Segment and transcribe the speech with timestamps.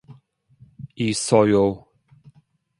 [0.95, 1.85] 있어요.